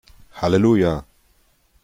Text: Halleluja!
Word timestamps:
Halleluja! 0.39 0.95